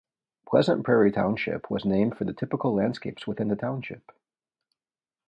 [0.47, 4.11] Pleasant Prairie Township was named for the typical landscapes within the township.